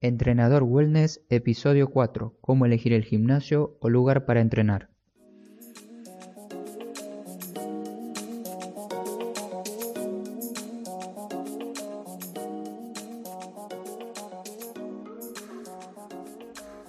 Entrenador 0.00 0.62
Wellness, 0.62 1.24
episodio 1.28 1.90
4. 1.90 2.36
Cómo 2.40 2.66
elegir 2.66 2.92
el 2.92 3.02
gimnasio 3.02 3.76
o 3.80 3.90
lugar 3.90 4.26
para 4.26 4.40
entrenar. 4.40 4.90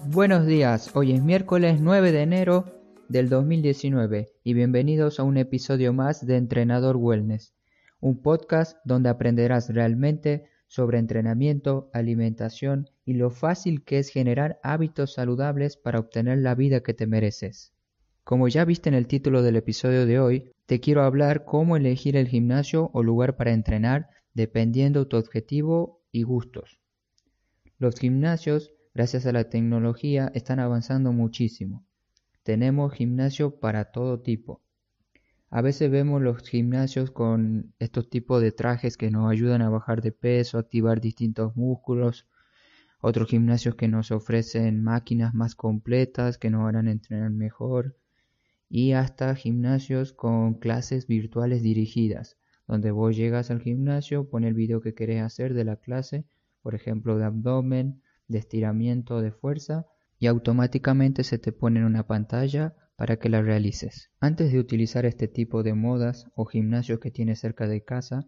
Buenos 0.05 0.45
días, 0.45 0.95
hoy 0.95 1.13
es 1.13 1.23
miércoles 1.23 1.81
9 1.81 2.11
de 2.11 2.21
enero 2.21 2.65
del 3.07 3.27
2019 3.27 4.29
y 4.43 4.53
bienvenidos 4.53 5.19
a 5.19 5.23
un 5.23 5.37
episodio 5.37 5.93
más 5.93 6.27
de 6.27 6.37
Entrenador 6.37 6.95
Wellness, 6.95 7.55
un 8.01 8.21
podcast 8.21 8.77
donde 8.85 9.09
aprenderás 9.09 9.73
realmente 9.73 10.47
sobre 10.69 10.99
entrenamiento, 10.99 11.89
alimentación 11.93 12.89
y 13.03 13.13
lo 13.13 13.31
fácil 13.31 13.83
que 13.83 13.97
es 13.97 14.09
generar 14.09 14.59
hábitos 14.61 15.15
saludables 15.15 15.77
para 15.77 15.99
obtener 15.99 16.37
la 16.37 16.53
vida 16.53 16.81
que 16.81 16.93
te 16.93 17.07
mereces. 17.07 17.73
Como 18.23 18.47
ya 18.47 18.65
viste 18.65 18.87
en 18.87 18.93
el 18.93 19.07
título 19.07 19.41
del 19.41 19.55
episodio 19.55 20.05
de 20.05 20.19
hoy, 20.19 20.51
te 20.67 20.79
quiero 20.79 21.01
hablar 21.01 21.43
cómo 21.43 21.75
elegir 21.75 22.15
el 22.15 22.27
gimnasio 22.27 22.91
o 22.93 23.01
lugar 23.01 23.35
para 23.35 23.51
entrenar 23.51 24.09
dependiendo 24.35 25.07
tu 25.07 25.17
objetivo 25.17 26.03
y 26.11 26.21
gustos. 26.21 26.79
Los 27.79 27.95
gimnasios, 27.95 28.71
gracias 28.93 29.25
a 29.25 29.31
la 29.31 29.49
tecnología, 29.49 30.31
están 30.35 30.59
avanzando 30.59 31.11
muchísimo. 31.11 31.83
Tenemos 32.43 32.93
gimnasio 32.93 33.59
para 33.59 33.85
todo 33.85 34.19
tipo, 34.21 34.61
a 35.51 35.61
veces 35.61 35.89
vemos 35.89 36.21
los 36.21 36.47
gimnasios 36.47 37.09
con 37.09 37.73
estos 37.79 38.09
tipos 38.09 38.41
de 38.41 38.51
trajes 38.51 38.97
que 38.97 39.09
nos 39.09 39.31
ayudan 39.31 39.63
a 39.63 39.69
bajar 39.69 40.01
de 40.01 40.11
peso, 40.11 40.59
activar 40.59 41.01
distintos 41.01 41.55
músculos. 41.55 42.27
Otros 43.01 43.29
gimnasios 43.29 43.75
que 43.75 43.87
nos 43.87 44.11
ofrecen 44.11 44.83
máquinas 44.83 45.33
más 45.33 45.55
completas 45.55 46.37
que 46.37 46.51
nos 46.51 46.67
harán 46.67 46.87
entrenar 46.87 47.31
mejor. 47.31 47.97
Y 48.69 48.91
hasta 48.91 49.33
gimnasios 49.33 50.13
con 50.13 50.53
clases 50.53 51.07
virtuales 51.07 51.63
dirigidas, 51.63 52.37
donde 52.67 52.91
vos 52.91 53.15
llegas 53.15 53.49
al 53.49 53.61
gimnasio, 53.61 54.29
pones 54.29 54.49
el 54.49 54.53
video 54.53 54.81
que 54.81 54.93
querés 54.93 55.23
hacer 55.23 55.55
de 55.55 55.63
la 55.63 55.77
clase, 55.77 56.25
por 56.61 56.75
ejemplo 56.75 57.17
de 57.17 57.25
abdomen, 57.25 58.03
de 58.27 58.37
estiramiento, 58.37 59.21
de 59.21 59.31
fuerza, 59.31 59.87
y 60.19 60.27
automáticamente 60.27 61.23
se 61.23 61.39
te 61.39 61.51
pone 61.51 61.79
en 61.79 61.85
una 61.87 62.05
pantalla 62.05 62.75
para 62.99 63.15
que 63.15 63.29
la 63.29 63.41
realices. 63.41 64.11
Antes 64.19 64.51
de 64.51 64.59
utilizar 64.59 65.05
este 65.05 65.29
tipo 65.29 65.63
de 65.63 65.73
modas 65.73 66.27
o 66.35 66.43
gimnasios 66.43 66.99
que 66.99 67.11
tienes 67.11 67.39
cerca 67.39 67.65
de 67.65 67.81
casa, 67.81 68.27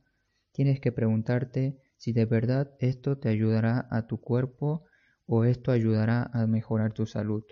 tienes 0.53 0.80
que 0.80 0.94
preguntarte 0.94 1.77
si 1.97 2.14
de 2.14 2.23
verdad 2.23 2.72
esto 2.80 3.17
te 3.17 3.27
ayudará 3.27 3.89
a 3.92 4.08
tu 4.08 4.22
cuerpo 4.22 4.86
o 5.25 5.44
esto 5.44 5.73
ayudará 5.73 6.30
a 6.31 6.47
mejorar 6.47 6.94
tu 6.94 7.05
salud. 7.05 7.44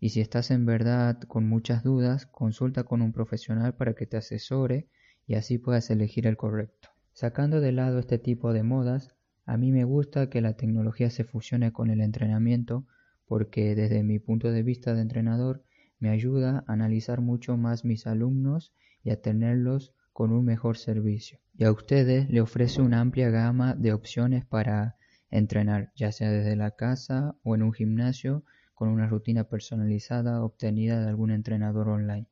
Y 0.00 0.08
si 0.08 0.22
estás 0.22 0.50
en 0.50 0.64
verdad 0.64 1.20
con 1.20 1.46
muchas 1.46 1.82
dudas, 1.82 2.24
consulta 2.24 2.84
con 2.84 3.02
un 3.02 3.12
profesional 3.12 3.76
para 3.76 3.92
que 3.92 4.06
te 4.06 4.16
asesore 4.16 4.88
y 5.26 5.34
así 5.34 5.58
puedas 5.58 5.90
elegir 5.90 6.26
el 6.26 6.38
correcto. 6.38 6.88
Sacando 7.12 7.60
de 7.60 7.72
lado 7.72 7.98
este 7.98 8.18
tipo 8.18 8.54
de 8.54 8.62
modas, 8.62 9.14
a 9.44 9.58
mí 9.58 9.70
me 9.70 9.84
gusta 9.84 10.30
que 10.30 10.40
la 10.40 10.56
tecnología 10.56 11.10
se 11.10 11.24
fusione 11.24 11.74
con 11.74 11.90
el 11.90 12.00
entrenamiento 12.00 12.86
porque 13.26 13.74
desde 13.74 14.02
mi 14.02 14.18
punto 14.18 14.50
de 14.50 14.62
vista 14.62 14.94
de 14.94 15.02
entrenador 15.02 15.62
me 16.02 16.10
ayuda 16.10 16.64
a 16.66 16.72
analizar 16.72 17.20
mucho 17.20 17.56
más 17.56 17.84
mis 17.84 18.08
alumnos 18.08 18.72
y 19.04 19.10
a 19.10 19.22
tenerlos 19.22 19.94
con 20.12 20.32
un 20.32 20.44
mejor 20.44 20.76
servicio. 20.76 21.38
Y 21.56 21.62
a 21.62 21.70
ustedes 21.70 22.28
le 22.28 22.40
ofrece 22.40 22.82
una 22.82 23.00
amplia 23.00 23.30
gama 23.30 23.76
de 23.76 23.92
opciones 23.92 24.44
para 24.44 24.96
entrenar, 25.30 25.92
ya 25.94 26.10
sea 26.10 26.32
desde 26.32 26.56
la 26.56 26.72
casa 26.72 27.36
o 27.44 27.54
en 27.54 27.62
un 27.62 27.72
gimnasio 27.72 28.42
con 28.74 28.88
una 28.88 29.06
rutina 29.06 29.44
personalizada 29.44 30.42
obtenida 30.42 31.00
de 31.00 31.08
algún 31.08 31.30
entrenador 31.30 31.88
online. 31.88 32.26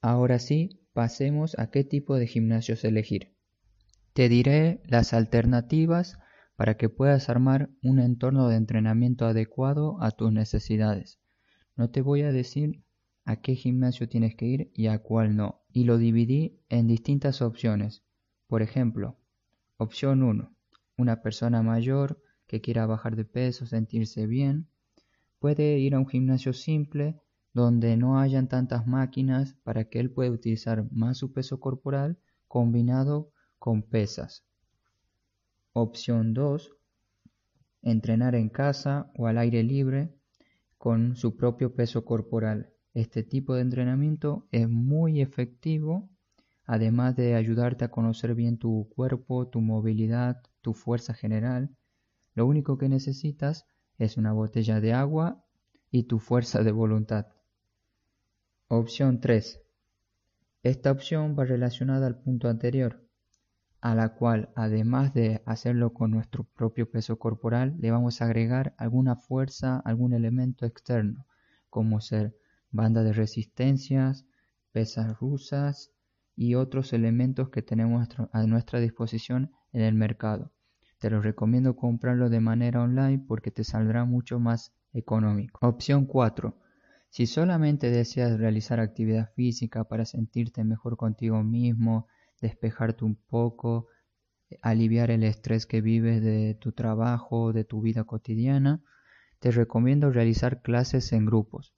Ahora 0.00 0.38
sí, 0.38 0.86
pasemos 0.92 1.58
a 1.58 1.72
qué 1.72 1.82
tipo 1.82 2.14
de 2.14 2.28
gimnasios 2.28 2.84
elegir. 2.84 3.34
Te 4.12 4.28
diré 4.28 4.82
las 4.84 5.12
alternativas 5.12 6.16
para 6.54 6.76
que 6.76 6.88
puedas 6.88 7.28
armar 7.28 7.70
un 7.82 7.98
entorno 7.98 8.48
de 8.48 8.54
entrenamiento 8.54 9.26
adecuado 9.26 10.00
a 10.00 10.12
tus 10.12 10.30
necesidades. 10.30 11.18
No 11.74 11.90
te 11.90 12.02
voy 12.02 12.22
a 12.22 12.30
decir 12.30 12.85
a 13.26 13.36
qué 13.42 13.56
gimnasio 13.56 14.08
tienes 14.08 14.36
que 14.36 14.46
ir 14.46 14.70
y 14.72 14.86
a 14.86 15.00
cuál 15.00 15.36
no. 15.36 15.60
Y 15.72 15.84
lo 15.84 15.98
dividí 15.98 16.60
en 16.68 16.86
distintas 16.86 17.42
opciones. 17.42 18.04
Por 18.46 18.62
ejemplo, 18.62 19.18
opción 19.76 20.22
1. 20.22 20.54
Una 20.96 21.22
persona 21.22 21.60
mayor 21.62 22.22
que 22.46 22.60
quiera 22.60 22.86
bajar 22.86 23.16
de 23.16 23.24
peso, 23.24 23.66
sentirse 23.66 24.28
bien, 24.28 24.68
puede 25.40 25.78
ir 25.80 25.96
a 25.96 25.98
un 25.98 26.06
gimnasio 26.06 26.52
simple 26.52 27.20
donde 27.52 27.96
no 27.96 28.20
hayan 28.20 28.48
tantas 28.48 28.86
máquinas 28.86 29.54
para 29.64 29.88
que 29.88 29.98
él 29.98 30.12
pueda 30.12 30.30
utilizar 30.30 30.90
más 30.92 31.18
su 31.18 31.32
peso 31.32 31.58
corporal 31.58 32.18
combinado 32.46 33.32
con 33.58 33.82
pesas. 33.82 34.44
Opción 35.72 36.32
2. 36.32 36.70
Entrenar 37.82 38.36
en 38.36 38.50
casa 38.50 39.10
o 39.16 39.26
al 39.26 39.38
aire 39.38 39.64
libre 39.64 40.14
con 40.78 41.16
su 41.16 41.36
propio 41.36 41.74
peso 41.74 42.04
corporal. 42.04 42.72
Este 42.96 43.22
tipo 43.22 43.54
de 43.54 43.60
entrenamiento 43.60 44.46
es 44.52 44.70
muy 44.70 45.20
efectivo, 45.20 46.08
además 46.64 47.14
de 47.14 47.34
ayudarte 47.34 47.84
a 47.84 47.90
conocer 47.90 48.34
bien 48.34 48.56
tu 48.56 48.88
cuerpo, 48.88 49.48
tu 49.48 49.60
movilidad, 49.60 50.40
tu 50.62 50.72
fuerza 50.72 51.12
general. 51.12 51.76
Lo 52.34 52.46
único 52.46 52.78
que 52.78 52.88
necesitas 52.88 53.66
es 53.98 54.16
una 54.16 54.32
botella 54.32 54.80
de 54.80 54.94
agua 54.94 55.44
y 55.90 56.04
tu 56.04 56.18
fuerza 56.18 56.62
de 56.62 56.72
voluntad. 56.72 57.26
Opción 58.68 59.20
3. 59.20 59.60
Esta 60.62 60.90
opción 60.90 61.36
va 61.38 61.44
relacionada 61.44 62.06
al 62.06 62.16
punto 62.16 62.48
anterior, 62.48 63.04
a 63.82 63.94
la 63.94 64.14
cual 64.14 64.48
además 64.56 65.12
de 65.12 65.42
hacerlo 65.44 65.92
con 65.92 66.12
nuestro 66.12 66.44
propio 66.44 66.90
peso 66.90 67.18
corporal, 67.18 67.76
le 67.78 67.90
vamos 67.90 68.22
a 68.22 68.24
agregar 68.24 68.74
alguna 68.78 69.16
fuerza, 69.16 69.80
algún 69.80 70.14
elemento 70.14 70.64
externo, 70.64 71.26
como 71.68 72.00
ser 72.00 72.34
banda 72.76 73.02
de 73.02 73.12
resistencias, 73.12 74.26
pesas 74.70 75.18
rusas 75.18 75.90
y 76.36 76.54
otros 76.54 76.92
elementos 76.92 77.48
que 77.48 77.62
tenemos 77.62 78.08
a 78.32 78.46
nuestra 78.46 78.78
disposición 78.78 79.50
en 79.72 79.80
el 79.80 79.94
mercado. 79.94 80.52
Te 80.98 81.10
lo 81.10 81.20
recomiendo 81.20 81.76
comprarlo 81.76 82.30
de 82.30 82.40
manera 82.40 82.82
online 82.82 83.24
porque 83.26 83.50
te 83.50 83.64
saldrá 83.64 84.04
mucho 84.04 84.38
más 84.38 84.72
económico. 84.92 85.66
Opción 85.66 86.06
4. 86.06 86.58
Si 87.10 87.26
solamente 87.26 87.90
deseas 87.90 88.38
realizar 88.38 88.80
actividad 88.80 89.32
física 89.34 89.84
para 89.84 90.04
sentirte 90.04 90.64
mejor 90.64 90.96
contigo 90.96 91.42
mismo, 91.42 92.06
despejarte 92.40 93.04
un 93.04 93.16
poco, 93.16 93.88
aliviar 94.62 95.10
el 95.10 95.22
estrés 95.22 95.66
que 95.66 95.80
vives 95.80 96.22
de 96.22 96.54
tu 96.54 96.72
trabajo, 96.72 97.52
de 97.52 97.64
tu 97.64 97.80
vida 97.80 98.04
cotidiana, 98.04 98.82
te 99.38 99.50
recomiendo 99.50 100.10
realizar 100.10 100.62
clases 100.62 101.12
en 101.12 101.26
grupos. 101.26 101.75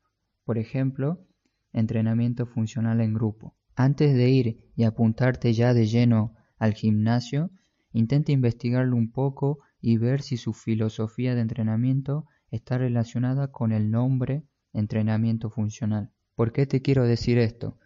Por 0.49 0.57
ejemplo, 0.57 1.27
entrenamiento 1.75 2.47
funcional 2.47 3.03
en 3.03 3.13
grupo. 3.13 3.55
Antes 3.77 4.15
de 4.15 4.31
ir 4.31 4.73
y 4.75 4.85
apuntarte 4.85 5.53
ya 5.53 5.75
de 5.75 5.85
lleno 5.85 6.37
al 6.57 6.73
gimnasio, 6.73 7.51
intenta 7.93 8.33
investigarlo 8.33 8.97
un 8.97 9.13
poco 9.13 9.59
y 9.83 9.99
ver 9.99 10.23
si 10.23 10.39
su 10.39 10.55
filosofía 10.55 11.35
de 11.35 11.43
entrenamiento 11.43 12.25
está 12.51 12.79
relacionada 12.79 13.53
con 13.53 13.73
el 13.73 13.91
nombre 13.91 14.47
entrenamiento 14.73 15.51
funcional. 15.51 16.13
¿Por 16.35 16.53
qué 16.53 16.65
te 16.65 16.81
quiero 16.81 17.05
decir 17.05 17.37
esto? 17.37 17.79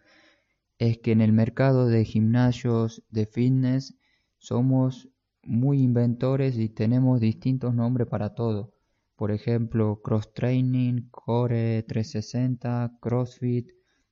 Es 0.77 0.99
que 0.99 1.11
en 1.11 1.19
el 1.19 1.33
mercado 1.33 1.87
de 1.87 2.05
gimnasios 2.05 3.03
de 3.09 3.25
fitness 3.25 3.97
somos 4.37 5.09
muy 5.43 5.81
inventores 5.81 6.57
y 6.57 6.69
tenemos 6.69 7.19
distintos 7.19 7.75
nombres 7.75 8.07
para 8.07 8.35
todo 8.35 8.72
por 9.23 9.31
ejemplo 9.31 10.01
Cross 10.03 10.33
Training, 10.33 11.07
Core 11.09 11.81
360, 11.83 12.97
CrossFit 12.99 13.69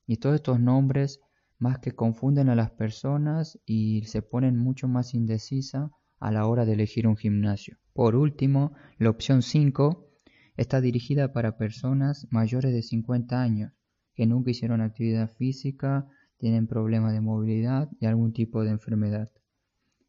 y 0.07 0.15
todos 0.15 0.35
estos 0.35 0.62
nombres 0.62 1.19
más 1.59 1.80
que 1.80 1.91
confunden 1.91 2.47
a 2.47 2.56
las 2.56 2.71
personas 2.71 3.59
y 3.65 4.06
se 4.06 4.21
ponen 4.21 4.56
mucho 4.56 4.88
más 4.88 5.13
indecisa 5.13 5.91
a 6.18 6.31
la 6.31 6.47
hora 6.47 6.63
de 6.63 6.75
elegir 6.75 7.07
un 7.07 7.18
gimnasio. 7.18 7.77
Por 7.91 8.15
último, 8.15 8.71
la 9.00 9.09
opción 9.09 9.41
5 9.41 10.07
está 10.56 10.80
dirigida 10.80 11.33
para 11.33 11.57
personas 11.57 12.25
mayores 12.31 12.71
de 12.71 12.81
50 12.81 13.41
años 13.41 13.74
que 14.15 14.25
nunca 14.25 14.51
hicieron 14.51 14.80
actividad 14.80 15.30
física, 15.30 16.07
tienen 16.38 16.68
problemas 16.68 17.12
de 17.12 17.19
movilidad 17.19 17.89
y 18.00 18.06
algún 18.06 18.31
tipo 18.31 18.63
de 18.63 18.69
enfermedad. 18.69 19.30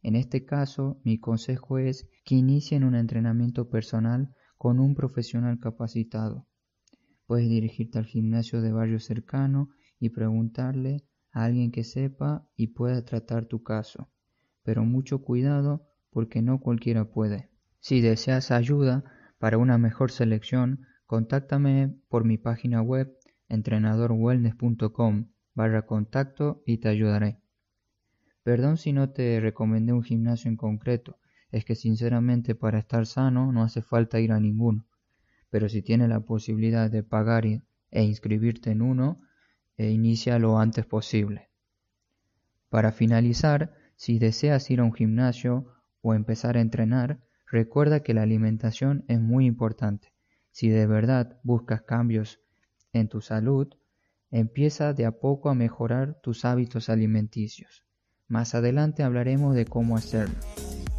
En 0.01 0.15
este 0.15 0.45
caso, 0.45 1.01
mi 1.03 1.19
consejo 1.19 1.79
es 1.79 2.09
que 2.25 2.37
inicien 2.37 2.85
un 2.85 2.95
entrenamiento 2.95 3.69
personal 3.69 4.33
con 4.63 4.79
un 4.79 4.95
profesional 4.95 5.59
capacitado. 5.59 6.47
Puedes 7.27 7.49
dirigirte 7.49 7.99
al 7.99 8.07
gimnasio 8.07 8.63
de 8.63 8.71
barrio 8.71 9.01
cercano 9.01 9.71
y 9.99 10.11
preguntarle 10.11 11.05
a 11.33 11.43
alguien 11.43 11.73
que 11.73 11.83
sepa 11.83 12.47
y 12.55 12.69
pueda 12.69 13.05
tratar 13.05 13.47
tu 13.47 13.65
caso. 13.65 14.09
Pero 14.63 14.85
mucho 14.85 15.25
cuidado 15.25 15.89
porque 16.11 16.43
no 16.43 16.61
cualquiera 16.61 17.11
puede. 17.11 17.51
Si 17.81 18.01
deseas 18.01 18.53
ayuda 18.53 19.03
Para 19.41 19.59
una 19.59 19.79
mejor 19.79 20.13
selección, 20.13 20.87
contáctame 21.07 21.97
por 22.09 22.25
mi 22.25 22.39
página 22.39 22.83
web 22.83 23.13
entrenadorwellness.com 23.49 25.27
barra 25.57 25.87
contacto 25.87 26.63
y 26.65 26.79
te 26.79 26.89
ayudaré. 26.89 27.41
Perdón 28.45 28.77
si 28.77 28.93
no 28.93 29.11
te 29.11 29.41
recomendé 29.41 29.93
un 29.93 30.05
gimnasio 30.05 30.49
en 30.49 30.57
concreto, 30.57 31.19
es 31.53 31.65
que 31.67 31.75
sinceramente 31.75 32.55
para 32.55 32.79
estar 32.79 33.07
sano 33.07 33.53
no 33.53 33.63
hace 33.63 33.83
falta 33.83 34.19
ir 34.19 34.33
a 34.33 34.41
ninguno, 34.41 34.87
pero 35.51 35.69
si 35.69 35.83
tienes 35.83 36.09
la 36.09 36.21
posibilidad 36.21 36.91
de 36.91 37.03
pagar 37.03 37.45
e 37.47 38.03
inscribirte 38.03 38.71
en 38.71 38.83
uno, 38.83 39.21
e 39.77 39.91
inicia 39.91 40.39
lo 40.39 40.59
antes 40.59 40.87
posible. 40.87 41.51
Para 42.71 42.91
finalizar, 42.91 43.75
si 43.97 44.19
deseas 44.19 44.71
ir 44.71 44.81
a 44.81 44.85
un 44.85 44.95
gimnasio 44.95 45.67
o 46.01 46.15
empezar 46.15 46.57
a 46.57 46.61
entrenar, 46.61 47.21
recuerda 47.51 48.01
que 48.01 48.15
la 48.15 48.23
alimentación 48.23 49.05
es 49.09 49.21
muy 49.21 49.45
importante. 49.45 50.15
Si 50.51 50.69
de 50.69 50.87
verdad 50.87 51.39
buscas 51.43 51.83
cambios 51.83 52.41
en 52.93 53.09
tu 53.09 53.21
salud, 53.21 53.69
empieza 54.31 54.95
de 54.95 55.05
a 55.05 55.13
poco 55.13 55.51
a 55.51 55.55
mejorar 55.55 56.19
tus 56.23 56.47
hábitos 56.47 56.89
alimenticios. 56.89 57.85
Más 58.27 58.55
adelante 58.55 59.03
hablaremos 59.03 59.55
de 59.55 59.67
cómo 59.67 59.97
hacerlo. 59.97 60.35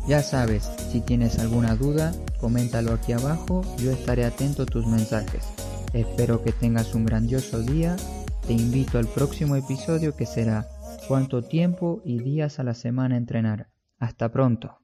Ya 0.08 0.22
sabes, 0.22 0.70
si 0.92 1.00
tienes 1.00 1.40
alguna 1.40 1.76
duda, 1.76 2.12
coméntalo 2.42 2.92
aquí 2.92 3.14
abajo, 3.14 3.62
yo 3.78 3.92
estaré 3.92 4.26
atento 4.26 4.64
a 4.64 4.66
tus 4.66 4.86
mensajes. 4.86 5.46
Espero 5.94 6.44
que 6.44 6.52
tengas 6.52 6.94
un 6.94 7.06
grandioso 7.06 7.62
día, 7.62 7.96
te 8.46 8.52
invito 8.52 8.98
al 8.98 9.08
próximo 9.08 9.56
episodio 9.56 10.14
que 10.16 10.26
será 10.26 10.68
cuánto 11.08 11.42
tiempo 11.42 12.02
y 12.04 12.20
días 12.20 12.60
a 12.60 12.64
la 12.64 12.74
semana 12.74 13.16
entrenar. 13.16 13.70
Hasta 13.98 14.30
pronto. 14.30 14.83